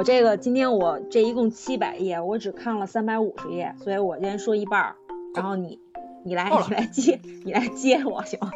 [0.00, 4.96] 我这个今天我这一共七百页，我只看了三百五十页，所以我先说一半儿，
[5.34, 5.78] 然后你
[6.24, 8.50] 你来你来接你来接我行吗？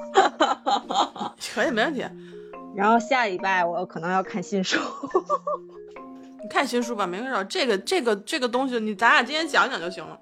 [1.55, 2.03] 可以没问题。
[2.75, 4.81] 然后下礼拜我可能要看新书。
[6.43, 7.45] 你看新书吧，没事儿。
[7.45, 10.19] 这个这个这个东西，你咱俩今天讲讲就行了。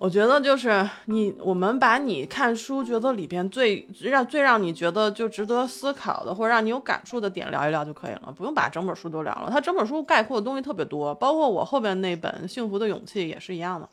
[0.00, 9.50] 我觉得就是你，我们把你看书觉得里边最让最让你觉得就值得思考的，或者让你有感触的点聊一聊就可以了，不用把整本书都聊了。
[9.50, 13.88] 它整本书概括的东西特别多，包括我后边那本《幸福的勇气》也是一样的。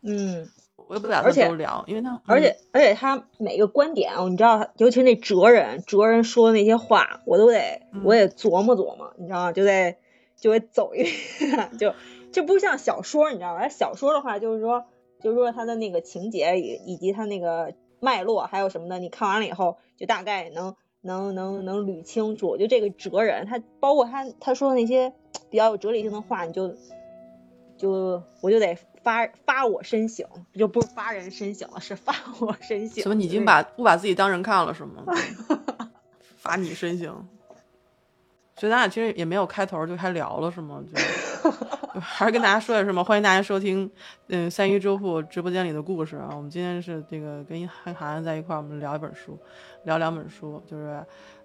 [0.00, 0.48] 嗯，
[0.88, 9.52] 我也不打算都聊，因为他而且而且他每个观点，你知道，尤其那哲人哲人说的那些话，我都得我也琢磨琢磨，你知道吗？
[9.52, 9.96] 就得
[10.40, 11.92] 就得走一遍， 就
[12.32, 13.68] 就不像小说，你知道吧？
[13.68, 14.86] 小说的话就是说。
[15.22, 22.56] 就是说他的那个情节以以及他那个脉络还有什么的，你看完了以后就大概能能能能捋清楚。
[22.56, 25.12] 就这个哲人，他包括他他说的那些
[25.50, 26.74] 比较有哲理性的话，你就
[27.78, 33.02] 就我就得发发我深省，就不是发人深省了，是发我深省。
[33.02, 33.14] 什么？
[33.14, 35.04] 你已经把不把自己当人看了是吗？
[36.36, 37.28] 发你深省。
[38.56, 40.84] 所以咱俩其实也没有开头就开聊了是吗？
[40.86, 41.00] 就
[42.00, 43.02] 还是跟大家说点什么？
[43.02, 43.90] 欢迎大家收听，
[44.28, 46.30] 嗯，三一周付直播间里的故事啊。
[46.34, 49.38] 我们今天是这个跟韩寒在一块儿，我们聊一本书，
[49.84, 51.04] 聊两本书，就是，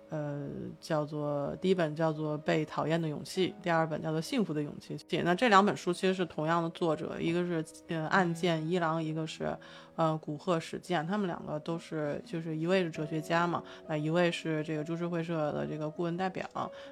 [0.10, 0.48] 呃，
[0.80, 4.98] 叫做第一本叫做《被讨厌的勇气》，第二本叫做《幸福的勇气》。
[5.24, 9.58] 那这两本书其实是同样的作者，一个是呃岸见一郎，一个是
[9.96, 16.46] 呃古贺史健，他们两个都是就是一位是哲学家嘛，那一位是这个株式会社的这个顾问代表。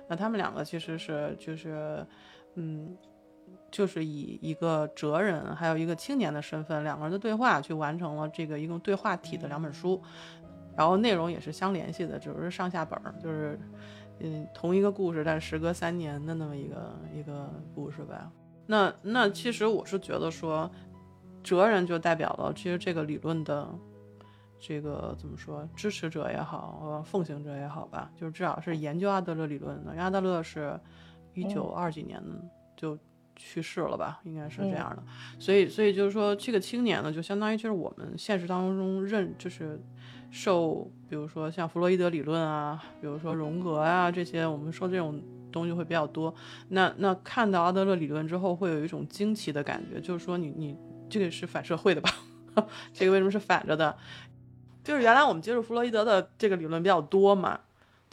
[0.08, 2.06] 那他们两个其实是就是
[2.56, 2.98] 嗯。
[3.72, 10.02] 就是以一个哲人，还有一个青年的身份，两个人的对话，去完成了这个一共对话体的两本书，
[10.78, 13.60] 然后内容也是相联系的，只是上下本儿，就是
[14.20, 18.32] 嗯同一个故事，但时隔三年的那么一个一个故事吧。
[18.66, 20.72] 那那其实我是觉得说，
[21.44, 23.68] 哲人就代表了其实这个理论的
[24.58, 29.92] 这个怎么说支持者也好，奉行者也好吧，就是至少是研究阿德勒理论的。
[30.02, 30.80] 阿德勒是
[31.36, 32.20] 一九二几年
[32.76, 32.98] 就。
[33.38, 35.04] 去世了吧，应该是这样的，
[35.38, 39.78] 所以所以就是说，这个青年呢，就相当于就是我们现实当中认，就是
[40.32, 46.34] 受，比如说像弗洛伊德理论啊，比如说荣格啊这些，我们说这种东西会比较多。
[46.70, 50.78] 那那看到阿德勒理论之后，会有一种惊奇的感觉，就是说你你
[51.10, 52.10] 这个是反社会的吧？
[52.94, 53.98] 这个为什么是反着的？
[54.82, 57.60] 就是原来我们接触弗洛伊德的这个理论比较多嘛，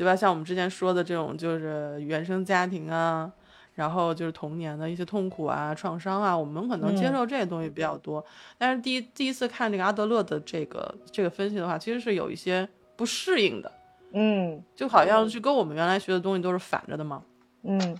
[0.02, 0.16] 对吧？
[0.16, 3.30] 像我们之前说的这种，就是原生家庭啊。
[3.74, 8.22] 然后就是童年的一些痛苦啊、创伤啊，我们可能接受这些东西比较多。
[8.58, 13.72] 但是第一第一次看这个阿德勒的这个这个分析的话，其实是有一些不适应的。
[14.12, 17.22] 嗯，就好像是跟我们原来学的东西都是反着的嘛。
[17.62, 17.98] 嗯，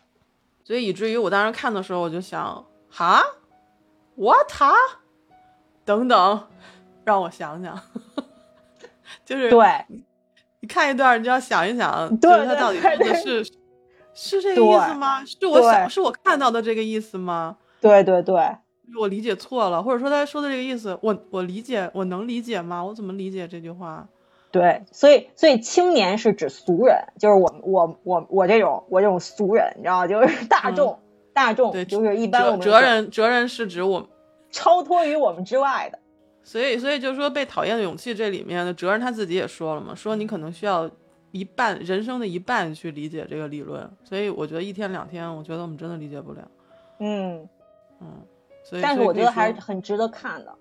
[0.63, 3.23] 所以以至于我当时看的时候，我就想，哈
[4.17, 4.75] ，what 哈
[5.87, 6.49] 等等，
[7.03, 7.81] 让我想想，
[9.25, 9.87] 就是对，
[10.63, 13.45] 你看一段，你就要想一想，就是他到底说的是。
[14.15, 15.25] 是这个意思吗？
[15.25, 17.57] 是我想，是我看到的这个意思吗？
[17.81, 18.35] 对对对，
[19.01, 22.85] 我理解错了，或者说他说的这个意思，我我理解，我能理解吗？
[22.85, 24.07] 我怎么理解这句话？
[24.51, 30.07] 对，所以所以青年是指俗人，就是我我我我这种我这种俗人，你知道吗？
[30.07, 30.99] 就是大众
[31.33, 34.09] 大众，对，就是一般我们哲人哲人是指我们
[34.51, 35.99] 超脱于我们之外的。
[36.43, 40.91] 所以所以就是说被讨厌的勇气这里面的哲人他自己也说了嘛，说你可能需要。
[41.35, 46.43] 一半人生的一半去理解这个理论，所以我觉得一天两天，我觉得我们真的理解不了。
[46.99, 47.49] 嗯
[48.03, 48.07] 嗯，
[48.63, 50.55] 所以但是我觉得还是很值得看的，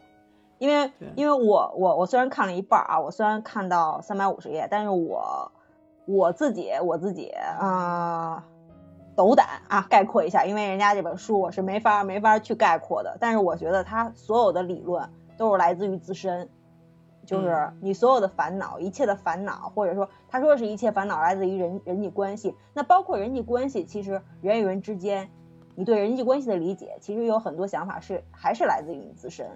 [0.59, 5.51] 因为因为我我我虽然看了一半啊，我虽然看到三百五十页，但是我
[6.05, 7.27] 我自己我自己
[7.59, 8.41] 啊
[9.13, 15.09] 斗胆啊概括一下，因为人家这本书我是没法没法去概括的，但是我觉得他所有的理论
[15.41, 16.47] 都是来自于自身。
[17.25, 22.53] 就是你所有的烦恼，一切的烦恼，或者说他说的是一切烦恼来自于人人际关系。
[22.73, 25.29] 那包括人际关系，其实人与人之间，
[25.75, 29.47] 你对人际关系的理解，其实有很多想法是还是来自于你自身。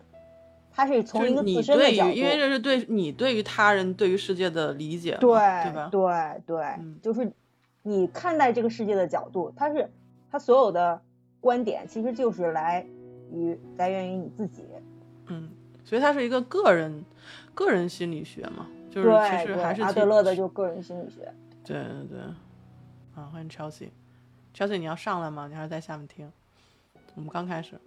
[0.72, 5.30] 他是从一个自身的角度，因为这是对你对于他人、对于世界的理解，对
[5.64, 5.90] 对吧？
[5.92, 6.66] 对对，
[7.02, 7.32] 就是
[7.82, 9.90] 你看待这个世界的角度，他是
[10.32, 11.02] 他所有的
[11.42, 12.86] 观点，其实就是来
[13.32, 14.64] 于来源于你自己。
[15.86, 17.06] 嗯，所以它是一个个人。
[17.54, 21.34] 个人心理学嘛，就是其实还是阿德勒的就个人心理学。
[21.64, 22.20] 对对对，
[23.16, 25.48] 啊，欢迎 Chelsea，Chelsea 你要上来吗？
[25.48, 26.30] 你还是在下面听？
[27.16, 27.80] 我们刚开始。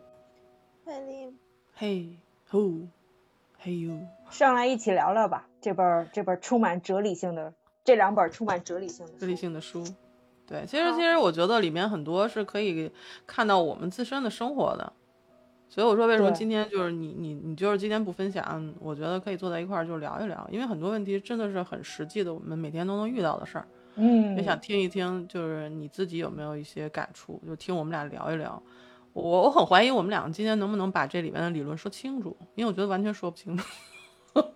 [0.87, 1.35] 嘿，
[1.75, 2.17] 嘿
[2.51, 2.87] ，Who？
[3.59, 4.01] 嘿 you，
[4.31, 5.47] 上来一起聊聊吧。
[5.61, 7.53] 这本这本充满哲理性的，
[7.85, 9.85] 这两本充满哲理性的哲理性的书。
[10.47, 12.91] 对，其实其实我觉得里面很多是可以
[13.27, 14.95] 看到我们自身的生活的，
[15.69, 23.69] 所以我说为什么今天就是你你你就是今天不分享，我觉得可以坐在一块儿就聊一聊，因为很多问题真的是很实际的，我们每天都能遇到的事儿。
[23.97, 28.63] 嗯，也想听一听，就是你自己有没有一些感触，就听我们俩聊一聊。
[29.13, 33.67] 我我很怀疑我们两个今天能不能把这里面的理论说清楚，因为我觉得完全说不清楚。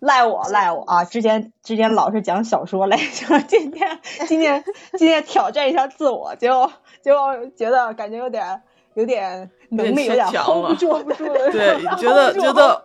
[0.00, 1.04] 赖我赖我啊！
[1.04, 4.64] 之前之前老是讲小说来着， 今天今天
[4.96, 6.72] 今天挑战一下自我，结果
[7.02, 8.62] 结果觉得感觉有点
[8.94, 12.84] 有点能力有点 hold 不住，不 住对，觉得觉得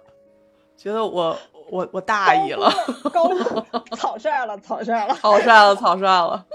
[0.78, 1.38] 觉得我
[1.69, 2.72] 我我大意了，
[3.12, 3.30] 高
[3.98, 6.46] 草率了，草率了，草率了，草率了。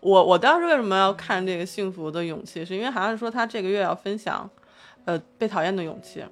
[0.00, 4.48] 我我当时为什么要看这个《幸福的勇气》，是因为好像是说他这个月要分享，
[5.04, 6.24] 呃，被讨厌的勇气，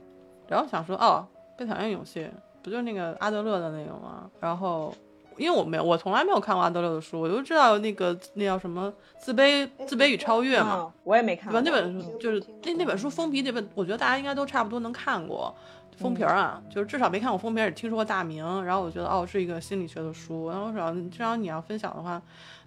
[0.47, 1.27] 然后想说哦，
[1.57, 2.31] 被讨厌勇气。
[2.63, 4.31] 不就是那个阿德勒的那个吗？
[4.41, 4.91] 然后，
[5.37, 10.93] 因为我没有，我从来没有看过阿德勒的书，我就知道那个那叫什么《自卑自卑与超越》嘛。
[11.03, 11.53] 我也没看。
[11.53, 11.63] 对吧？
[11.65, 15.55] 那本书就是那那本书封皮，那本我觉得大家应该都差不多能看过
[15.97, 18.45] 封皮啊，就是至少没看过封皮，也听说过大名。
[18.65, 20.49] 然后我觉得哦，是一个心理学的书。
[20.51, 22.21] 然后我说，既然你要分享的话，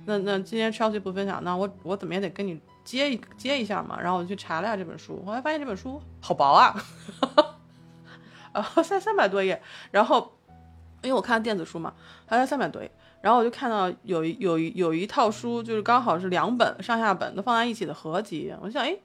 [0.05, 3.99] 那那今天 Chelsea 不分享，那我我怎么也得跟你接一接一下嘛。
[4.01, 6.75] 然后我就去查了下这本书，后来发现这本书好薄啊。
[8.83, 9.61] 三三百多页，
[9.91, 10.31] 然后
[11.07, 11.93] 因为我看电子书嘛，
[12.27, 18.97] 它才三百多页，然后我就看到有一有一有一套书，就是刚好是两本上下本都放在一起的合集，我想，哎，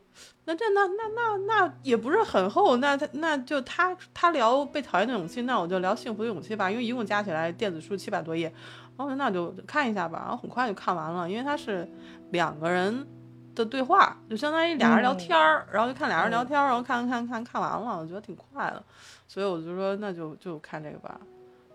[0.45, 8.53] 那这那那那那也不是很厚，那他那就他他聊被讨厌的勇气，那我就聊幸福的勇气吧，因为一共加起来电子书七百多页，
[8.97, 11.89] 我说那就看一下吧，然后很快就看完了，因为它是
[12.31, 13.07] 两个人。
[13.55, 18.83] 的对话就相当于俩人聊天儿，然后就看俩人聊天儿，然后看看看看完了，我觉得挺快的，
[19.29, 21.21] 所以我就说那就就看这个吧。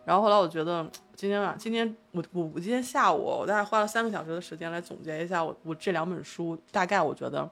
[0.08, 7.46] 然后后来我觉得今天晚今天我我我今天下午我大概花了三个小时的时间来总结一下我我这两本书，大概我觉得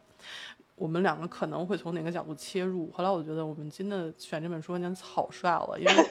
[0.75, 2.89] 我们两个可能会从哪个角度切入。
[2.95, 5.93] 后来我觉得我们真的选这本书有点草率了，因为。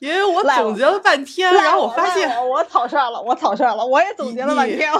[0.00, 4.90] 因为我总结了半天，然后我发现我草率了，我草率了，我也总结了半天。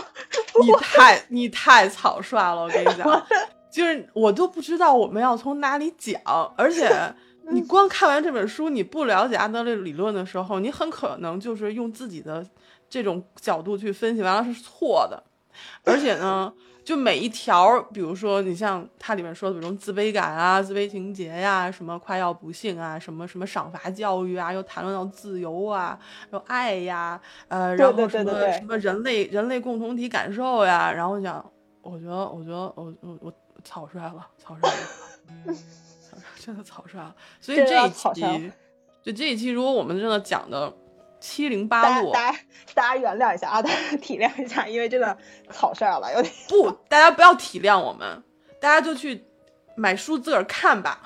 [0.63, 3.27] 你太你太草率了，我跟你讲，
[3.73, 6.21] 就是我都不知道我们要从哪里讲，
[6.55, 6.87] 而且
[7.49, 12.47] 你光看完这本书，你不了解阿德勒理论的时候，你很可能就是用自己的
[12.89, 15.23] 这种角度去分析，完了是错的，
[15.85, 16.53] 而且呢。
[16.83, 25.97] 就每一条，比如说你像它里面说的，比如自卑感啊、自卑情节呀、什么快要不幸啊、什么什么赏罚教育啊，又谈论到自由啊、
[26.33, 31.45] 又爱呀，呃，然后什么什么人类人类共同体感受呀，然后讲，
[31.83, 33.33] 我觉得我觉得我我我
[33.63, 35.55] 草率了，草率了，
[36.41, 38.53] 真的草率了，所以这一期，
[39.03, 40.75] 就这一期，如果我们真的讲的。
[41.23, 42.39] 七零八落，大家
[42.73, 45.15] 大家原谅一下啊，大家体谅一下，因为真的
[45.51, 48.25] 草率了，有点不，大家不要体谅我们，
[48.59, 49.23] 大家就去
[49.75, 51.03] 买书自个儿看吧。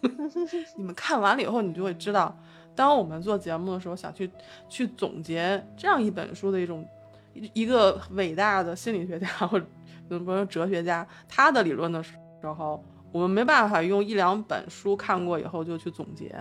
[0.76, 2.38] 你们看完了以后，你就会知道，
[2.74, 4.30] 当我们做节目的时候，想去
[4.68, 6.86] 去总结这样一本书的一种
[7.32, 9.64] 一一个伟大的心理学家或者
[10.06, 12.12] 怎么说哲学家他的理论的时
[12.42, 12.84] 候，
[13.16, 16.34] 我们没办法用一两本书看过以后就去总结，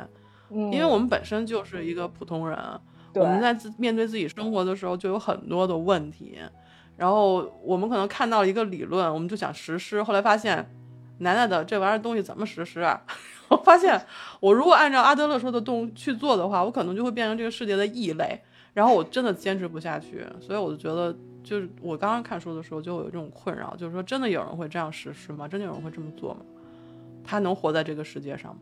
[0.50, 2.60] 因为我们本身就是一个普通人。
[3.13, 6.38] 我们在自面对自己生活的时候，就有很多的问题，
[6.98, 10.70] 然后我们可能看到了一个理论，我们就想实施，后来发现，
[11.20, 13.01] 奶奶的这玩意儿东西怎么实施啊？
[13.48, 14.05] 我发现，
[14.41, 18.41] 我如果按照阿德勒说的动去做的话，我可能就会变成这个世界的异类，
[18.74, 25.48] 然后我真的坚持不下去，所以我就觉得，就是我刚刚看书的时候就有这种困扰，就是说，真的有人会这样实施吗？
[25.48, 26.41] 真的有人会这么做吗？
[27.25, 28.62] 他能活在这个世界上吗？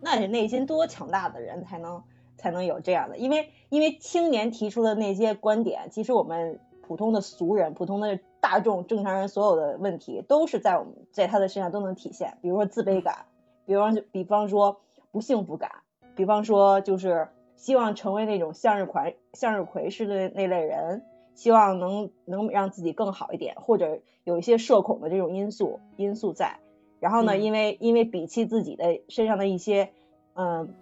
[0.00, 2.02] 那是内心多强大的人才能。
[2.36, 12.36] 才能有这样的，因为因为青年提出的那些观点，其实我们普通的俗人、普通的大众、正常人所有的问题，都是在我们在他的身上都能体现。
[12.42, 13.26] 比如说自卑感，
[13.64, 14.80] 比方比方说
[15.12, 15.70] 不幸福感，
[16.16, 26.58] 比方说就是希望成为那种向日葵向日葵式的那类人，希望能能让自己更好一点，或者有一些社恐的这种因素因素在。
[27.00, 29.90] 然后呢，因为因为鄙弃自己的身上的一些
[30.34, 30.74] 嗯。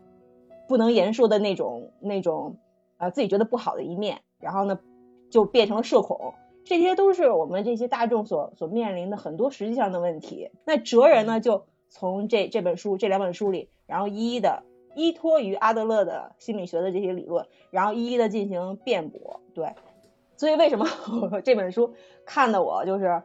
[0.69, 2.57] 不能言说的那种那种，
[2.97, 4.79] 呃，自己觉得不好的一面，然后呢，
[5.29, 6.33] 就变成了社恐，
[6.65, 10.51] 这些都是我们这些大众所所面临的很多实际上的问题。
[10.65, 14.63] 那哲人呢，就从这这本书这两本书里，然后一一的
[14.95, 19.41] 依托于阿德勒的心理学的这些理论，然后一一的进行辩驳。
[19.53, 19.75] 对，
[20.39, 20.87] 所以为什么
[21.45, 21.93] 这本书
[22.25, 23.23] 看的我就是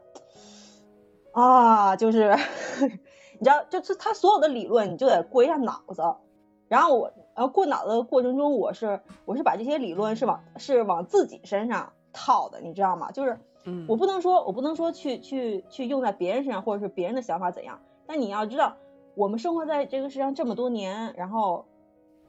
[1.40, 2.36] 啊，就是
[3.38, 6.02] 你知道，就是他所有的理论，你就得过一下脑子，
[6.68, 7.12] 然后我。
[7.36, 13.12] 然后过脑子的过程中，我是我是把这些理论是往是往自己身上套的，你知道吗？
[13.12, 17.80] 就是嗯，我不能说，我不能说去去去用在别人身上，或者是别人的想法怎样。
[18.08, 18.76] 但你要知道，
[19.14, 21.66] 我们生活在这个世上这么多年，然后，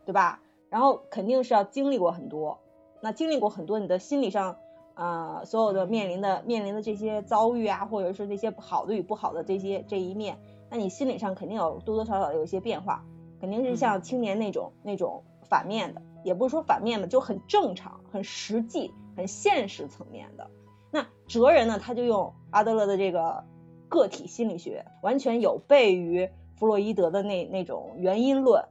[0.04, 0.42] 对吧？
[0.68, 2.58] 然后肯定是要经历过很多，
[3.00, 4.58] 那经历过很多，你的心理上，
[4.98, 10.40] 呃，所有的面临的面临的这些遭遇啊，或者是那些好的与不好的这些这一面，
[10.70, 13.04] 那你心理上肯定有多多少少有一些变化，
[13.40, 20.50] 肯定是像青年那种那种反面的，也不是说反面的，就很正常、很实际、很现实层面的。
[20.90, 23.44] 那哲人呢，他就用阿德勒的这个
[23.88, 28.64] 个体心理学，完全有悖于弗洛伊德的那那种原因论。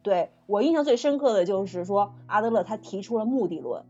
[0.00, 3.84] 对我印象最深刻的就是说，阿德勒他提出了目的论，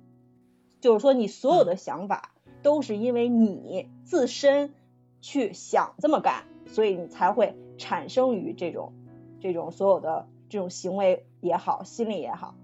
[0.80, 2.32] 就是说你所有的想法
[2.62, 4.72] 都是因为你自身
[5.20, 8.92] 去想这么干，所以你才会产生于这种
[9.40, 12.54] 这种所有的这种行为也好，心理也好，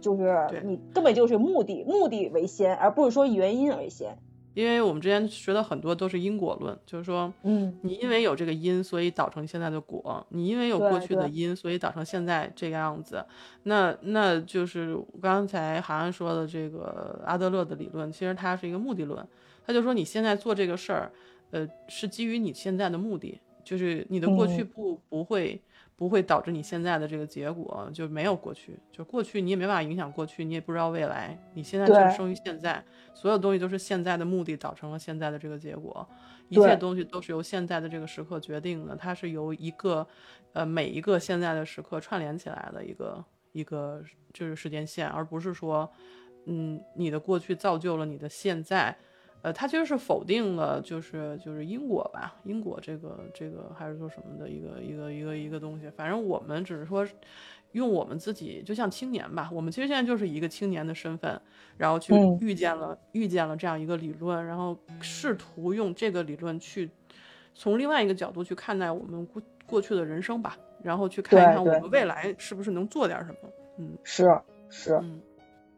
[0.00, 4.18] 就是你根本就是目的目的为先，而不是说原因为先。
[4.60, 13.24] 因为我们之前学的很多都是因果论，就是说，嗯，你因为有这个因，所以导成现在的果；你因为有过去的因，所以导成现在这个样子。
[13.62, 19.26] 那那就是刚才韩寒说的这个阿德勒的理论，其实它是一个目的论。
[19.66, 21.10] 他就说你现在做这个事儿，
[21.50, 25.60] 呃，是基于你现在的目的，就是你的过去嗯不不会
[26.00, 36.08] 不会导致你现在的这个结果，就没有过去，就过去你也没办法影响过去，你也不知道未来，你现在就是生于现在，所有东西都是现在的目的造成了现在的这个结果，
[36.48, 40.08] 一切东西都是由现在的这个时刻决定的，它是由一个
[40.54, 44.02] 呃每一个现在的时刻串联起来的一个一个
[44.32, 45.92] 就是时间线，而不是说
[46.46, 48.96] 嗯你的过去造就了你的现在。
[49.42, 55.88] 呃，他其实是否定了，就是就是因果吧，因果这个这个还是说什么的一个一个一个一个东西。
[55.90, 57.06] 反正我们只是说，
[57.72, 61.40] 用我们自己，就像青年吧，我们其实现在就是一个青年的身份，
[61.78, 66.90] 然后去嗯遇见了、遇见了这样一个理论，然后试图用这个理论去
[67.54, 73.50] 从另外一个角度去看待我们过过去的人生吧，然后去看一看我们未来是不是能做点什么。
[73.78, 74.24] 嗯是
[74.68, 75.22] 是，嗯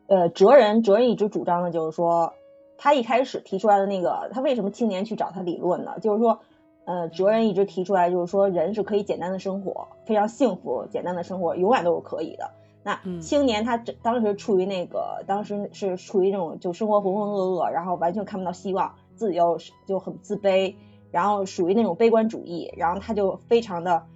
[0.08, 2.32] 呃，哲人哲人一直主张的就是说，
[2.82, 6.00] 他一开始提出来的那个，他为什么青年去找他理论呢？
[6.00, 6.40] 就是说，
[6.84, 12.50] 呃，哲人一直提出来，就是说人是可以简单的生活，非常幸福，简单的生活永远都是可以的。
[12.82, 20.74] 那嗯青年他当时处于那个，当时是处于那种就生活浑浑噩噩，然后完全看不到希望，自己又是就很自卑，
[21.12, 24.06] 然后属于那种悲观主义，然后他就非常的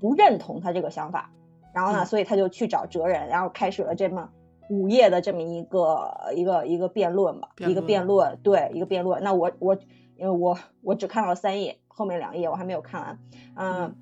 [0.00, 1.32] 不认同他这个想法，
[1.72, 4.28] 然后呢，嗯所以他就去找哲人，然后开始了这么
[4.70, 9.22] 午夜的这么一个一个一个辩论吧，一个辩论，对，一个辩论。
[9.22, 9.74] 那我我
[10.16, 13.18] 因为我我只看到了三页，后面两页我还没有看完，
[13.56, 13.94] 嗯，嗯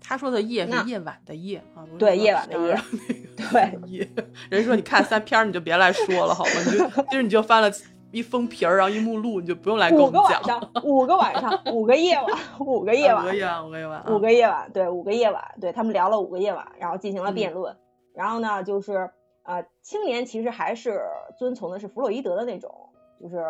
[0.00, 2.78] 他说的夜那是夜晚的夜啊，对夜晚的夜
[3.36, 4.08] 对。
[4.48, 6.50] 人说你看三篇儿你就别来说了好吗？
[6.66, 7.68] 你就就是你就翻了
[8.12, 10.40] 一封皮儿，然后一目录，你就不用来跟我们讲。
[10.84, 12.26] 五个晚上，五个夜晚，
[12.60, 17.76] 五个夜晚啊 五个，夜晚，五个夜晚啊，五个夜晚，对，五个夜晚，对他们聊了五个夜晚，然后进行了嗯辩论。
[18.14, 19.10] 然后呢，就是
[19.46, 21.00] 啊，青年其实还是
[21.38, 23.44] 遵从的是弗洛伊德的那种，就是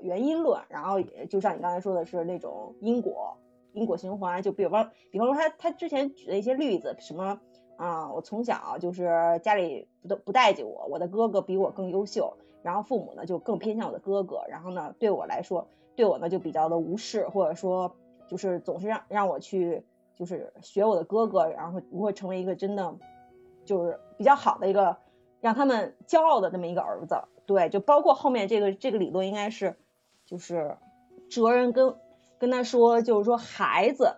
[0.00, 0.60] 原因论。
[0.68, 3.36] 然后也就像你刚才说的是那种因果
[3.72, 7.38] 因果循环，就比方比方说他他之前举的一些例子，什么
[7.76, 17.94] 啊、我从小就是家里不都不待见我，我的哥哥比我更优秀，然后父母呢就更偏向我的哥哥，然后呢对我来说，对我呢就比较的无视，或者说
[18.26, 22.94] 就是总是让让我去就是学我的哥哥，然后如何成为一个真的
[23.64, 24.96] 就是比较好的一个
[25.42, 27.16] 让他们骄傲的这么一个儿子。
[27.44, 29.76] 对，就包括后面这个这个理论应该是
[30.24, 30.78] 就是
[31.28, 31.96] 哲人跟
[32.38, 34.16] 跟他说，就是说孩子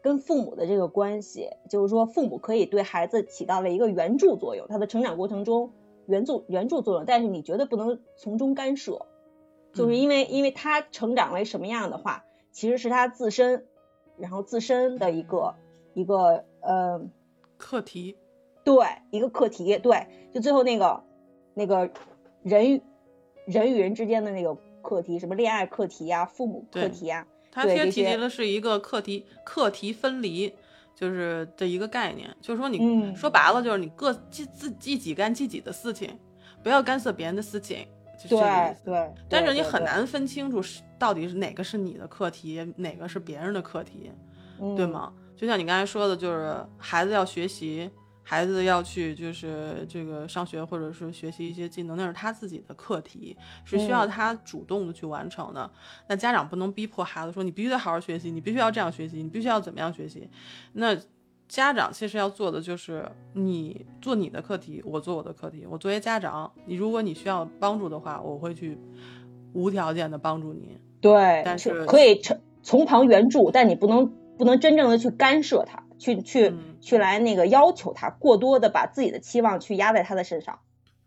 [0.00, 5.72] 跟父母的这个关系，就是说父母可以对孩子起到了一个援助作用，他的成长过程中
[6.06, 9.06] 援助援助作用，但是你绝对不能从中干涉，
[9.74, 13.66] 就是嗯因为因为他成长为什么样的话，其实是他自身，
[14.16, 15.56] 然后自身的一个
[15.94, 17.02] 一个呃
[17.56, 18.16] 课题，
[18.74, 21.02] 对一个课题，对，就最后那个
[21.54, 21.90] 那个
[22.42, 22.80] 人与
[23.46, 30.52] 人与人之间的那个课题，什么恋爱课题啊，父母课对题啊，他其实提及的是一个课题课题分离，
[30.94, 36.18] 就是的一个概念，就是说你、嗯说白了就是你各自自自己干自己的事情，
[36.62, 38.84] 不要干涉别人的事情，就是这个意思。
[38.84, 44.10] 对对，但是你很难分清楚是到底是哪个是你的课题，哪个是别人的课题，
[44.76, 45.12] 对嗯吗？
[45.36, 47.88] 就像你刚才说的，就是孩子要学习，
[48.30, 55.70] 孩子要去就是这个上学或者是学习一些技能，那是他自己的课题，是需要嗯他主动的去完成的。
[56.08, 60.28] 那家长不能逼迫孩子说你必须得好好学习，你必须要这样学习，你必须要怎么样学习。
[60.74, 60.94] 那
[61.48, 65.64] 家长其实要做的就是你做你的课题，我做我的课题。
[65.66, 68.76] 我作为家长，你如果你需要帮助的话，我会去
[69.54, 70.76] 无条件的帮助你。
[71.00, 80.58] 对，但是可以从从旁援助，但你不能不能真正的去干涉他，去去去来那个要求他，过多的把自己的期望去压在他的身上。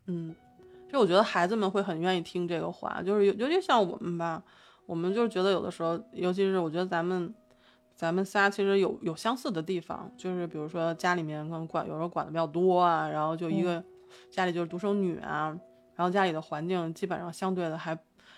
[0.05, 0.36] 嗯，
[0.91, 4.43] 就我觉得孩子们会很愿意听这个话，就是尤尤其像我们吧，
[4.86, 7.33] 我们就是觉得有的时候，尤其是我觉得咱们
[7.95, 13.83] 咱们仨其实有有相似的地方，就是比如说家里面可能管有时候管的比较多啊，然后就一个
[14.29, 15.57] 家里就是独生女啊，
[15.95, 17.98] 然后家里的环境基本上相对的还。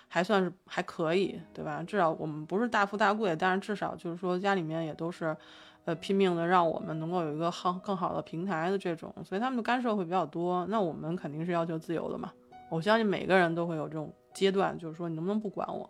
[0.10, 1.82] 还算是还可以，对吧？
[1.82, 5.36] 至少我们不是大富大贵，但是至少就是说家里面也都是，
[5.86, 10.66] 呃，拼命的让我们能够有一个好更好的平台的这种，所以他们的干涉会比较多。
[10.68, 12.32] 那我们肯定是要求自由的嘛。
[12.70, 15.90] 我相信每个人都会有这种阶段，就是说你能不能不管我？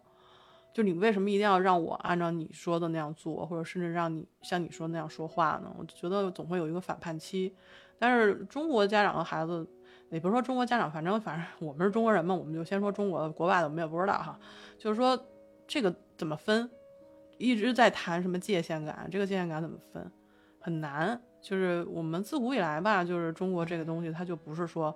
[0.73, 5.71] 就你为什么一定要让我按照你说的那样做，或者甚至让你像你说那样说话呢？
[5.77, 7.55] 我觉得总会有一个反叛期。
[7.99, 9.67] 但是中国家长和孩子。
[10.09, 14.37] 也不说中国家长，反正反正我们是中国人嘛，我们就先说中国的，国外的我们也不知道哈。
[14.77, 15.19] 就是说
[15.65, 16.69] 这个怎么分，
[17.37, 20.11] 一直在谈什么界限感，这个界限感怎么分
[20.59, 21.19] 很难。
[21.41, 24.95] 就是我们自古以来吧，就是中国这个东西，它就不是说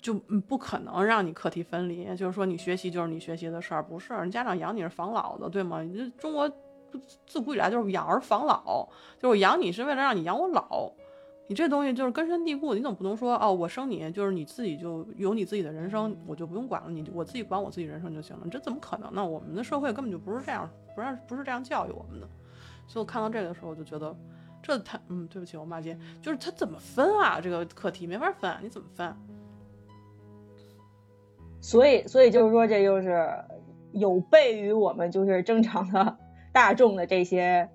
[0.00, 5.84] 就不可能让你课题分离，就是说你学习就是你学习的事儿，不是人家长养你是防老的，对吗？
[5.94, 6.50] 这中国
[7.26, 8.88] 自古以来就是养儿防老，
[9.18, 10.90] 就是我养你是为了让你养我老。
[11.46, 19.22] 你这东西就是根深蒂固，你总不能说哦，我生你就是你自己就有你自己的人生，我就不用管了，你我自己管我自己人生就行了，这怎么可能呢？
[19.22, 22.28] 我们的社会根本就不是这样，不让不是这样教育我们的。
[22.86, 24.16] 所以我看到这个的时候，我就觉得
[24.62, 27.40] 这他嗯，对不起，我骂街，就是他怎么分啊？
[27.40, 29.14] 这个课题没法分，你怎么分？
[31.60, 33.44] 所以，所以就是说，这就是
[33.92, 36.16] 有悖于我们就是正常的
[36.52, 37.68] 大众的这些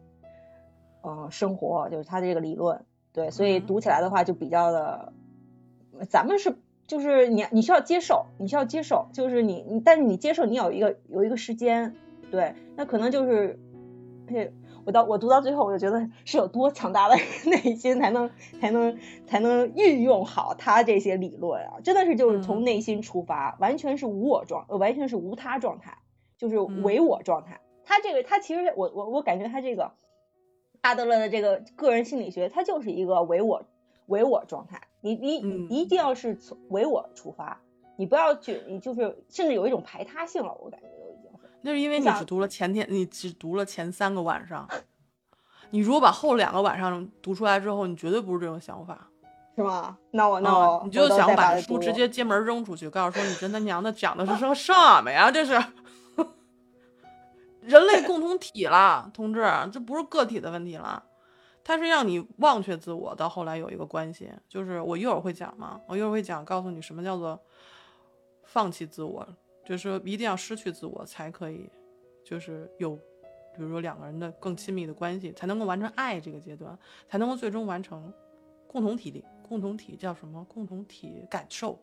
[1.02, 2.84] 呃生活，就是他的这个理论。
[3.14, 5.14] 对，所以读起来的话就比较的，
[6.10, 11.96] 咱们是就是你你需要接受，你需要接受，就是你你，但是你接受你有一个有一个时间，
[12.36, 13.58] 对，那可能就是，
[14.28, 14.54] 嘿，
[14.86, 25.98] 我到我读到最后，我就觉得是有多强大的内心才能才能才能运用好他这些理论啊，真的是就是从内心出发，完全是无我状，完全是无他状态，
[26.38, 27.62] 就是唯我状态。
[27.86, 29.94] 他这个他其实我我我感觉他这个。
[30.82, 33.64] 阿德勒的这个个人心理学，他就是一个唯我
[34.06, 34.82] 唯我状态。
[35.02, 37.60] 你你你一定要是从唯我出发，
[37.98, 40.56] 你不要去，你就是甚至有一种排他性了。
[40.64, 40.88] 我感觉。
[41.66, 44.70] 那是因为你只读了前天，你只读了前三个晚上。
[45.72, 49.10] 你如果把后两个晚上读出来之后，你绝对不是这种想法，
[49.56, 49.98] 是吗？
[50.12, 55.32] 那我那我你就想把书直接接门扔出去，告诉说你真他娘的讲的是什么什么呀？
[55.32, 55.60] 这是。
[57.62, 61.04] 人类共同体了，同志，这不是个体的问题了，
[61.64, 63.16] 它是让你忘却自我。
[63.16, 67.42] 到后来有一个关系，就是我一会儿会讲嘛，我一会儿会讲，告诉你什么叫做
[68.44, 69.28] 放弃自我，
[69.66, 71.70] 就是说一定要失去自我才可以，
[72.24, 76.78] 就是有，比如说两个人的更亲密的关系，才能够完成爱这个阶段，
[77.10, 78.14] 才能够最终完成
[78.68, 80.46] 共同体力，共同体叫什么？
[80.46, 81.80] 共同体感受。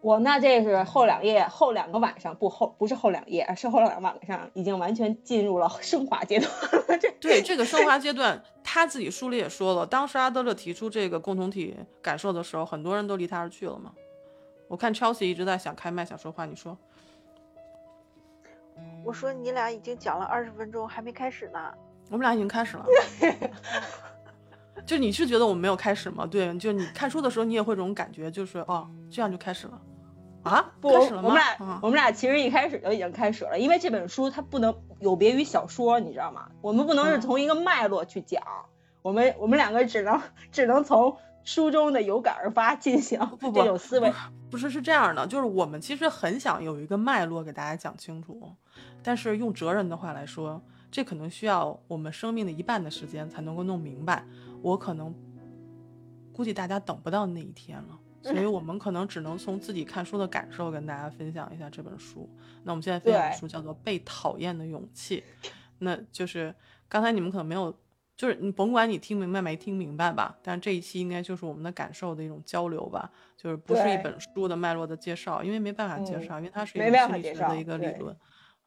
[0.00, 6.98] 我那这是后两夜后两个晚上不后不是后两夜是后两个晚上已经完全进入了升华阶段了。
[6.98, 13.92] 这对这个升华阶段，他自己书里也说了，当时阿德勒提出这个共同体感受的时候，很多人都离他而去了嘛。
[14.68, 16.76] 我看 Chelsea 一直在想开麦想说话，你说？
[19.04, 21.72] 我说你俩已经讲了二十分钟还没开始呢。
[22.10, 22.86] 我们俩已经开始了。
[24.86, 26.24] 就你是觉得我们没有开始吗？
[26.24, 29.80] 对，就你看书的时候，你也会这种感觉，就是哦，这样就开始了
[30.44, 30.72] 啊？
[30.80, 36.48] 不，我们俩我们俩其实一开始就已经开始了，因为这本书它不能有别于小说，你知道吗？
[36.62, 38.42] 我们不能是从一个脉络去讲，
[39.02, 40.20] 我们我们两个只能
[40.52, 44.12] 只能从书中的有感而发进行这种思维。
[44.50, 48.50] 不是是这样的，就是我们其实很想有一个脉络给大家讲清楚，
[49.02, 54.24] 但是用哲人的话来说，这可能需要我们生命的一半的时间才能够弄明白。
[54.62, 55.14] 我可能
[56.32, 62.26] 估计大家等不到那一天了，所以 我们可能只能从自己看书的感受跟大家分享一下这本书。
[62.62, 65.22] 那我们现在分享的书叫做《被讨厌的勇气》，
[65.78, 66.54] 那就是
[66.88, 67.78] 刚才你们可能没有，
[68.18, 78.16] 就是你甭管你听明白没听明白吧，但是这一期应该就是我们的感受的一种交流吧，就是不是一本书的脉络的介绍，因为没办法介绍，因为它是一个心理学的一个理论，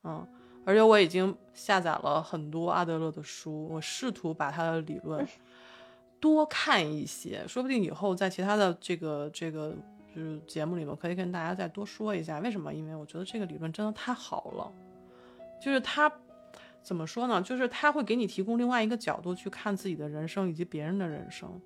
[0.05, 0.25] 嗯，
[0.65, 5.27] 而且我已经下载了很多阿德勒的书，我试图把他的理论。
[6.21, 9.75] 多看一些，说不定以后在其他的这个这个
[10.15, 12.71] 就是节目里面，可以跟大家再多说一下为什么？
[12.71, 14.71] 因为我觉得这个理论真的太好了，
[15.59, 16.07] 就是他
[16.83, 17.41] 怎么说呢？
[17.41, 21.61] 就是他会给你提供另外一个角度去看自己的人生以及别人的人生。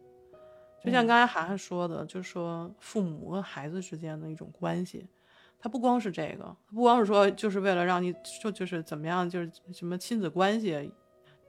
[0.84, 5.08] 就像刚才涵涵说的，就是说父母和孩子之间的一种关系，
[5.58, 10.92] 它不光是这个，不光是说就是为了让你就就是怎么样，就是什么亲子关系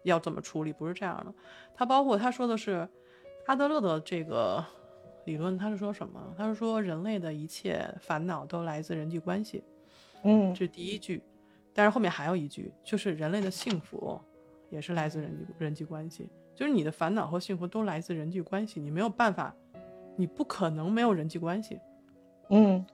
[0.05, 1.35] 要怎么处理，不是这样的。
[1.74, 2.88] 他包括他说的是
[3.46, 4.64] 阿德勒的这个
[5.26, 6.35] 理论，他是说什么？
[6.38, 9.62] 他是说人类的一切烦恼都来自人际关系。
[10.22, 11.22] 嗯这是第一句，
[11.77, 14.19] 但是后面还有一句，就是人类的幸福
[14.71, 19.55] 也是来自人际人际关系，就是你的烦恼和幸福都来自人际关系，你没有办法，
[20.17, 21.79] 你不可能没有人际关系。
[22.49, 22.85] 嗯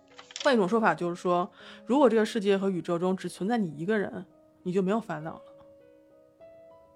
[0.42, 1.48] 换一种说法就是说，
[1.86, 4.26] 如果这个世界和宇宙中只存在你一个人，
[4.64, 5.42] 你就没有烦恼了，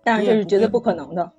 [0.03, 1.33] 但是这是绝对不可能的。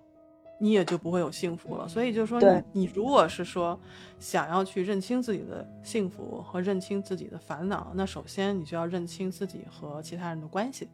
[0.60, 1.88] 你也就不会有幸福了。
[1.88, 2.40] 所以就是说
[2.74, 3.80] 你，你如果是说
[4.20, 10.88] 想要去认清自己的幸福和认清自己的烦恼，那首先你就要认清自己和其他人的关系，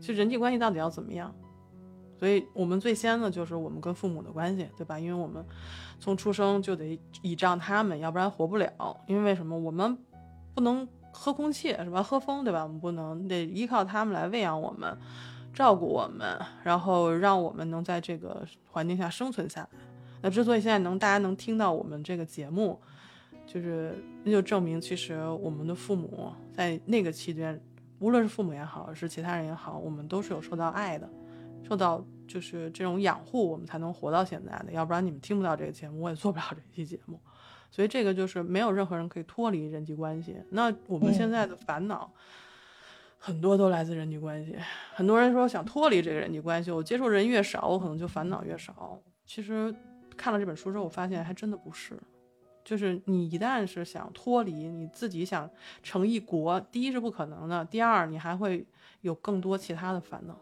[0.00, 1.34] 就人际关系到底要怎么样。
[2.16, 4.98] 所以我们最先的就是我们跟父母的关系，对吧？
[4.98, 5.44] 因为我们
[5.98, 8.96] 从出生就得倚仗他们，要不然活不了。
[9.06, 9.98] 因为为什么我们
[10.54, 12.02] 不能喝空气是吧？
[12.02, 12.62] 喝风对吧？
[12.62, 14.96] 我们不能得依靠他们来喂养我们，
[15.54, 19.68] 照顾我们，然后让我们能在这个环境下生存下来。
[20.20, 22.80] 那之所以现在能大家能听到我们这个节目，
[23.46, 27.58] 就是那就证明其实我们的父母在那个期间，
[28.00, 31.08] 无论是父母也好，是其他人也好，我们都是有受到爱的，
[31.62, 34.72] 受到就是这种养护，我们才能活到现在的。
[34.72, 37.20] 要不然你们听不到这个节目，我也做不了这期节目。
[37.70, 40.36] 所以这个就是没有任何人可以脱离人际关系。
[40.50, 42.10] 那我们现在的烦恼。
[43.24, 44.54] 很多都来自人际关系，
[44.94, 49.00] 很多人说想脱离这个人际关系，我接触人越少，我可能就烦恼越少。
[49.24, 49.74] 其实
[50.14, 51.98] 看了这本书之后，我发现还真的不是，
[52.62, 55.48] 就是你一旦是想脱离，你自己想
[55.82, 58.66] 成一国，第一是不可能的，第二你还会
[59.00, 60.38] 有更多其他的烦恼。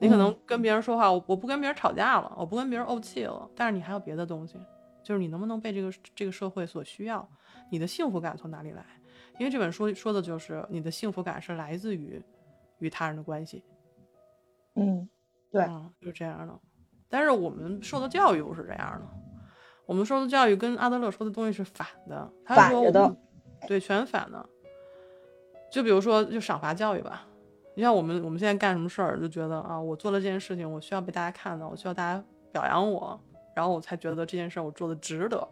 [0.00, 4.58] 你可能跟别人说话，我我不跟别人吵架了，我不跟别人怄气了，但是你还有别的东西，
[5.04, 7.28] 就是你能不能被这个这个社会所需要，
[7.70, 8.84] 你的幸福感从哪里来？
[9.38, 12.22] 因为这本书说的就是你的幸福感是来自于
[12.78, 13.62] 与他人的关系，
[14.74, 15.08] 嗯，
[15.50, 16.58] 对嗯，就是这样的。
[17.08, 19.06] 但是我们受的教育不是这样的，
[19.86, 23.16] 我们受的教育跟阿德勒说的东西是反的，他说反的我们，
[23.66, 24.48] 对，全反的。
[25.70, 27.26] 就比如说，就赏罚教育吧，
[27.74, 33.20] 你像我们我们现在干什么事儿，就觉得啊，我做了这件事情，我需要被大家看到，我需要大家表扬我，
[33.54, 35.46] 然后我才觉得这件事儿我做的值得。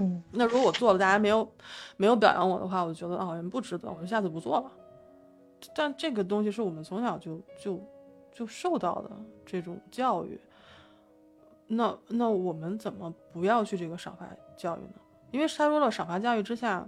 [0.00, 1.48] 嗯那如果我做了，大家没有
[1.96, 4.72] 没有表扬我的话，我就觉得啊，好像不值得，我就下次不做了。
[5.74, 7.78] 但这个东西是我们从小就就
[8.32, 9.10] 就受到的
[9.44, 10.40] 这种教育。
[11.66, 14.94] 那那我们怎么不要去这个赏罚教育呢？
[15.30, 16.84] 因为他说了，赏罚教育之下，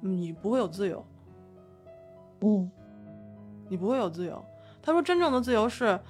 [0.00, 1.04] 你不会有自由，
[2.40, 2.70] 嗯
[3.68, 4.44] 你不会有自由。
[4.80, 6.00] 他说，真正的自由是，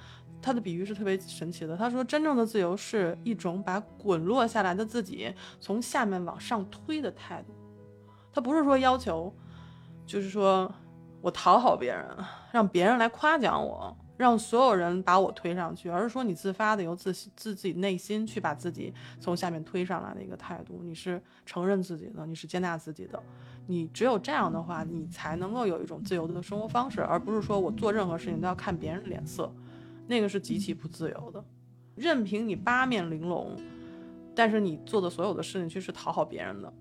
[0.41, 1.75] 他的比喻是特别神奇的。
[1.75, 7.53] 他说，真正的自由是一种把滚落下来的自己从下面往上推的态度。
[8.31, 9.33] 他不是说要求，
[10.05, 10.71] 就是说
[11.21, 12.05] 我讨好别人，
[12.51, 20.81] 让别人来夸奖我，让所有人把我推上去，而是说你自发的由自自自己内心去把自己从下面推上来的一个态度。
[20.83, 23.21] 你是承认自己的，你是接纳自己的。
[23.65, 29.51] 你只有这样的话，你才能够有一种自由的生活方式，而不是说我做任何事情都要看别人脸色，
[30.09, 31.45] 那个是极其不自由的。
[31.95, 33.55] 任凭你八面玲珑，
[34.33, 36.73] 但是你做的所有的事情却是讨好别人的。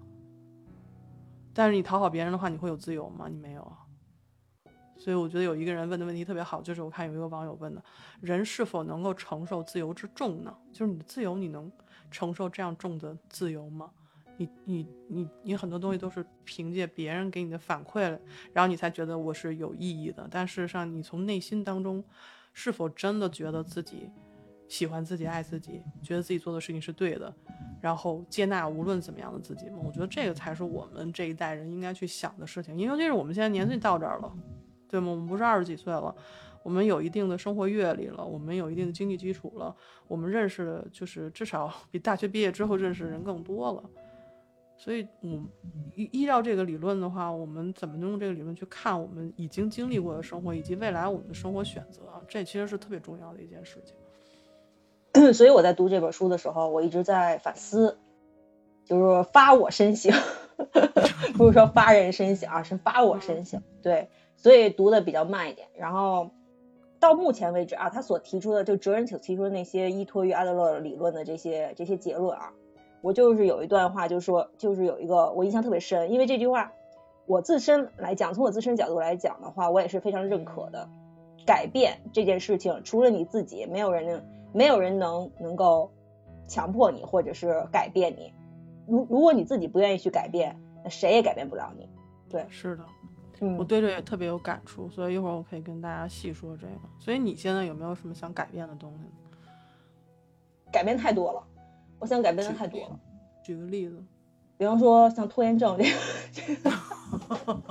[1.53, 3.27] 但是你讨好别人的话，你会有自由吗？
[3.29, 3.73] 你没有。
[4.97, 7.83] 所以我觉得有一个人问的问题特别好，就是我看有一个网友问的：
[8.21, 10.57] 人是否能够承受自由之重呢？
[10.73, 11.71] 就是你的自由，你能
[12.11, 13.91] 承受这样重的自由吗？
[14.37, 18.03] 你你你你很多东西都是凭借别人给你的反馈，
[18.53, 20.29] 然后你才觉得我是有意义的。
[20.31, 22.05] 但事实上，你从内心当中，
[22.59, 24.11] 是否真的觉得自己
[24.67, 27.33] 喜欢自己、爱自己，觉得自己做的事情是对的，
[27.81, 29.79] 然后接纳无论怎么样的自己吗？
[29.85, 32.77] 我觉得这个才是我们这一代人应该去想的事情。
[32.77, 34.37] 因为尤其是我们现在年岁到这儿了，
[34.89, 35.13] 对吗？
[35.13, 36.13] 我们不是二十几岁了。
[36.65, 39.75] 我们有一定的生活阅历了，我们有一定的经济基础了，
[40.09, 43.91] 我们认识的就是至少比大学毕业之后认识的人更多了。
[44.79, 45.29] 所以，我
[45.97, 52.03] 依依照这个理论的话，我们怎么能用这个理论去看我们已经经历过的生活，以及未来我们的生活选择？
[52.29, 55.33] 这其实是特别重要的一件事情。
[55.35, 57.99] 所以我在读这本书的时候，我一直在反思，
[58.85, 60.13] 就是发我深省，
[61.37, 63.63] 不是说发人深省啊，是发我深省。
[63.83, 65.67] 对，所以读的比较慢一点。
[65.77, 66.31] 然后
[67.01, 72.53] 到目前为止啊，他所提出的，就哲人所提出的那些依托于阿德勒理论的这些这些结论啊，
[73.01, 76.73] 我就是有一段话，就是说，就是有一个我印象特别深，因为这句话，
[77.27, 80.89] 我自身来讲，从我自身角度来讲的话，我也是非常认可的。
[81.47, 85.91] 改变这件事情，除了你自己，没有人能，没有人能能够
[86.47, 88.35] 强迫你，或者是改变你。
[88.87, 91.89] 如如果你自己不愿意去改变，那谁也改变不了你。
[92.29, 92.85] 对，是的，
[93.41, 96.73] 嗯，我对这也特别有感触，所以一会儿我可以跟大家细说这个。
[96.99, 99.05] 所以你现在有没有什么想改变的东西？
[100.71, 101.43] 改变太多了，
[101.99, 102.99] 我想改变的太多了。
[103.43, 104.03] 举个例子，
[104.57, 105.79] 比方说像拖延症
[106.33, 106.71] 这个。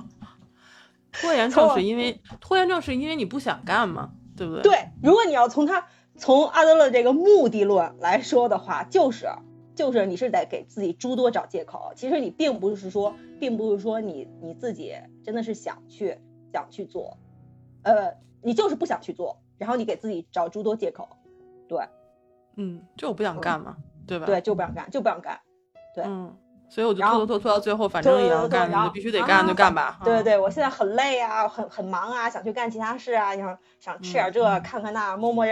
[1.19, 4.61] 拖延症是因为拖延症是因为你不想干嘛，对不对？
[4.61, 9.27] 对，如果你要从他从阿德勒这个目的论来说的话，就是
[9.73, 11.93] 就是你是得给自己诸多找借口。
[11.95, 16.19] 其实你并不是说，并不是说你你自己真的是想去
[16.53, 17.17] 想去做，
[17.81, 18.13] 呃，
[18.43, 21.09] 你就是不想去做，然后你给自己找诸多借口。
[21.67, 21.87] 对，
[22.57, 24.25] 嗯，就我不想干嘛，对吧？
[24.25, 25.39] 对，就不想干，就不想干。
[25.93, 26.35] 对，嗯。
[26.69, 29.97] 所以我就拖拖拖拖到最后，反正也要干，你必须得干就干吧。
[30.03, 35.51] 对对对，我现在很累啊，很很忙啊，想去干其他事啊，想想吃点这，看看那，摸摸这，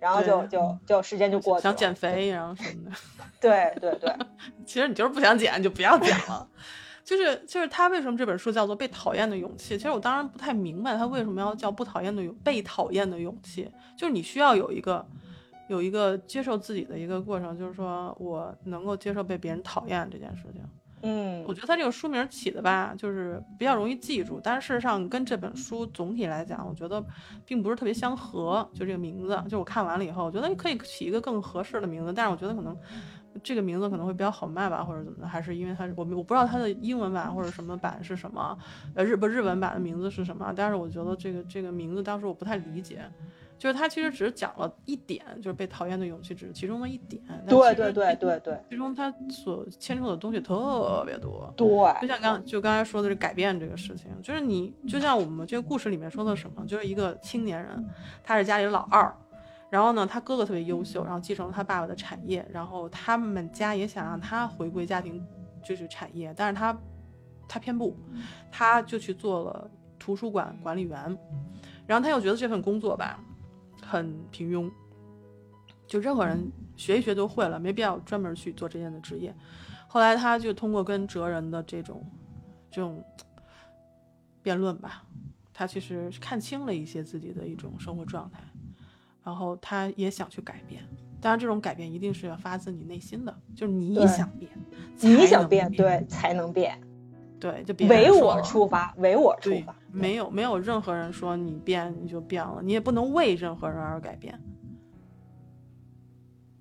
[0.00, 1.70] 然后就就就时间就过去了。
[1.70, 2.96] 想减肥，然后什么的。
[3.38, 4.10] 对 对对，
[4.64, 6.48] 其实你就是不想减，就不要减了。
[7.04, 9.74] 就是就是他为什么这本书叫做《被讨厌的勇气》？
[9.76, 15.06] 其实我当然不太明白他为什么要叫不讨厌的勇被讨厌的勇气，就是你需要有一个。
[15.68, 20.62] 有一个接受自己的一个过程，就是说我能够接受被别人讨厌这件事情。
[21.06, 27.04] 嗯，我觉得他这个书名起的吧，就是比较容易记住，但是事实上跟这本书总体来讲，我觉得
[27.44, 28.66] 并不是特别相合。
[28.72, 32.74] 就这个名字，就我看完了以后，我觉得可以起一个更合适的名字，但是我觉得可能
[33.42, 38.56] 这个名字可能会比较好卖吧，或者怎么的，还是因为它我我不知道它的英文版或者什么版是什么，
[38.94, 43.02] 呃日不日文版的名字是什么，但是我觉得这个这个名字当时我不太理解。
[43.56, 47.22] 就是他其实只是讲了一点，就是被讨厌的勇气只是其中的一点。
[47.48, 51.52] 对对对对对，其中他所牵扯的东西特别多。
[51.56, 51.66] 对，
[52.02, 57.84] 就像刚就刚才说的是改变这个事情，就是你就像我们这个故事里面说的什么，就是一个青年人，
[58.22, 59.14] 他是家里的老二，
[59.70, 65.24] 然后呢，他哥哥特别优秀，然后继承了他爸爸的产业，然后他们家也想让他回归家庭
[65.64, 66.76] 就是产业，但是他
[67.48, 67.96] 他偏不，
[68.50, 71.18] 他就去做了图书馆管理员，
[71.86, 73.18] 然后他又觉得这份工作吧。
[73.86, 74.70] 很平庸，
[75.86, 79.34] 就任何人学一学都会了，没必要专门去做这样的职业。
[79.86, 82.04] 后来他就通过跟哲人的这种
[82.70, 83.04] 这种
[84.42, 85.04] 辩论吧，
[85.52, 88.40] 他其实看清了一些自己的一种生活状态，
[89.22, 90.82] 然后他也想去改变。
[91.20, 94.50] 当然，这种改变一定是要发自你内心的，就是你想变，
[95.00, 96.78] 你想变，对，才能变。
[97.40, 104.40] 对，就唯我出发，唯我出发，没有没有任何人说你变你就变了，你也不能为任何人而改变，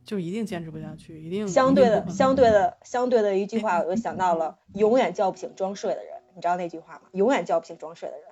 [0.05, 7.01] 就一定坚持不下去，一定相对的相对的相对的一句话，我就想到了永远叫不醒装睡的人，你知道那句话吗？
[7.11, 8.25] 永远叫不醒装睡的人，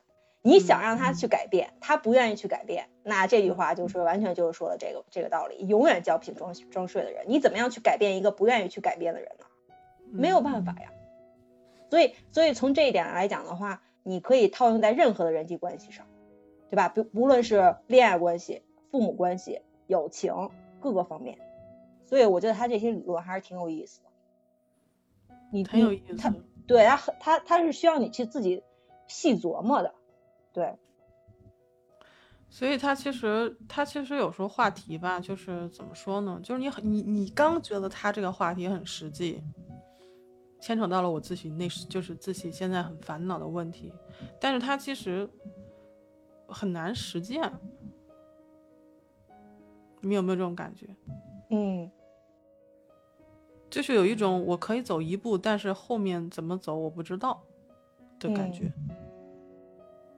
[0.43, 9.45] 你想让他去改变，他不愿意去改变，那这句话就是完全就是说的这个这个道理，永远叫不醒装装睡的人，你怎么样去改变一个不愿意去改变的人呢？
[10.11, 10.91] 没有办法呀。
[11.89, 16.05] 所以，所以从这一点来讲的话，你可以套用在任何的人际关系上，
[16.69, 16.89] 对吧？
[16.89, 20.33] 不，无论是恋爱关系、父母关系、友情
[20.79, 21.37] 各个方面。
[22.05, 24.09] 所以我觉得他这些理论还是挺有意思的。
[25.51, 26.15] 你很有意思。
[26.15, 26.33] 他
[26.67, 28.63] 对他很他他是需要你去自己
[29.07, 29.93] 细琢磨的，
[30.51, 30.75] 对。
[32.49, 36.39] 所以他其实他其实有时候话题吧，就是怎么说呢？
[36.43, 39.41] 就是你很你你刚觉得他这个话题很实际。
[40.61, 43.91] 牵扯到了我自己那，就是自己现在很烦恼的问题，
[44.39, 45.27] 但是它其实
[46.47, 47.51] 很难实践。
[50.01, 50.87] 你有没有这种感觉？
[51.49, 51.89] 嗯，
[53.71, 57.41] 就是有一种我可以走一步，但是后面怎么走我不知道
[58.19, 58.71] 的感觉。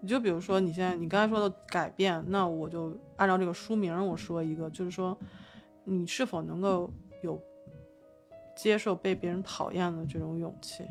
[0.02, 5.18] 你就比如说你现在你刚才说的改变，那我就按照这个书名我说一个，就是说
[5.86, 7.42] 你是否能够有。
[8.56, 10.86] 接受被别人讨厌的这种勇气，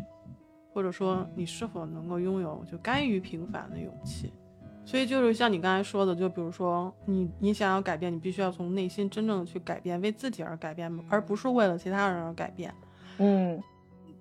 [0.72, 4.33] 或者说你是否能够拥有就甘于平凡的勇气？
[4.85, 12.75] 所以就是像你刚才说的，就比如说你你想要改变，你必须要从内心真正的去改变，为自己而改变，而不是为了其他人而改变。
[13.18, 13.62] 嗯，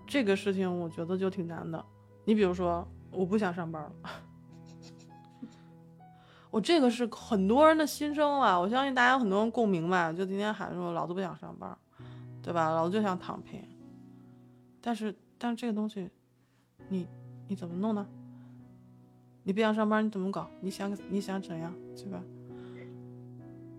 [0.05, 1.83] 这个事情我觉得就挺难的。
[2.25, 3.91] 你比如说，我不想上班了，
[6.51, 10.13] 我这个是很多人的心声啊，我相信大家很多人共鸣吧。
[10.13, 11.75] 就今天喊说，老子不想上班。
[12.41, 12.69] 对吧？
[12.69, 13.61] 老子就想躺平，
[14.81, 16.09] 但是，但是这个东西，
[16.89, 17.07] 你
[17.47, 18.07] 你怎么弄呢？
[19.43, 20.49] 你不想上班，你怎么搞？
[20.61, 22.23] 你想你想怎样，对吧？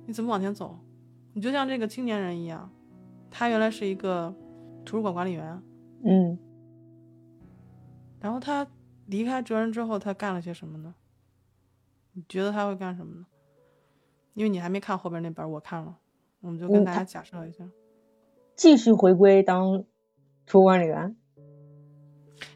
[0.07, 0.79] 你怎么往前走？
[1.33, 2.71] 你就像这个青年人一样，
[3.31, 4.35] 他原来是一个
[4.85, 5.63] 图书馆管理员，
[6.05, 6.39] 嗯，
[8.21, 8.67] 然后他
[9.07, 10.95] 离开哲人之后，他干了些什么呢？
[12.13, 13.27] 你觉得他会干什么呢？
[14.35, 15.97] 因为你还没看后边那本，我看了，
[16.41, 17.65] 我们就跟大家假设一下，
[18.57, 19.85] 继续回归当
[20.47, 21.17] 储物管理员。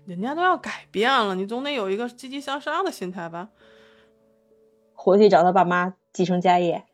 [0.05, 3.51] 人家都要改变了，你总得有一个积极向上的心态吧。
[4.95, 6.85] 回去找他爸妈继承家业。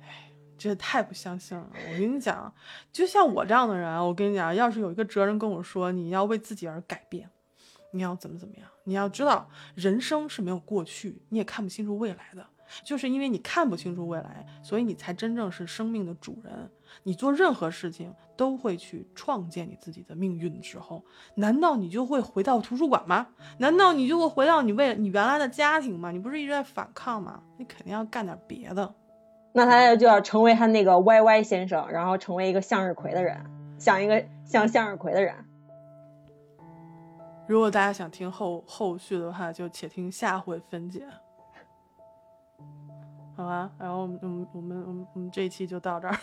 [0.00, 1.70] 哎，这太不相信了！
[1.74, 2.54] 我跟你讲，
[2.90, 7.28] 就像我这样的人，我跟你讲，要是有一个哲人跟我说你要为自己而改变，
[7.92, 8.66] 你要怎么怎么样？
[8.84, 12.46] 你要知道，人生是没有过去，你也看不清楚未来的。
[12.82, 16.70] 就是因为你看不清楚未来，所以你才真正是生命的主人。
[17.02, 21.04] 你做任何事情都会去创建你自己的命运的时候，
[21.34, 23.26] 难道你就会回到图书馆吗？
[23.58, 26.10] 难道你就会回到你为你原来的家庭吗？
[26.10, 27.42] 你不是一直在反抗吗？
[27.58, 28.94] 你肯定要干点别的。
[29.52, 33.38] 那他就要成为他那个 Y Y 先生，然后成为一个向日葵的人，
[33.78, 35.34] 像一个像向日葵的人。
[37.46, 41.06] 如果大家想听后后续的话，就且听下回分解。
[43.36, 44.60] 好吧，然后我们我们我
[44.92, 46.16] 们我们这一期就到这儿，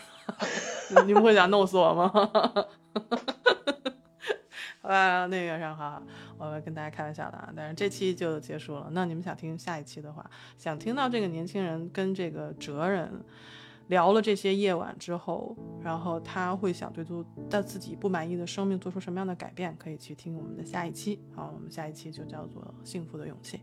[1.06, 2.10] 你们会想弄死我吗？
[4.80, 6.02] 好吧，那个上好，
[6.38, 8.88] 我跟大家开玩笑的啊，但是这期就结束了。
[8.90, 13.22] 那你们想听下一期的话，想听到这个年轻人跟这个哲人
[13.86, 21.22] 聊了这些夜晚之后，然后他会想对做他自己不满意的生命做出什么样的改变，可以去听我们的下一期。
[21.36, 23.60] 好，我们下一期就叫做幸福的勇气。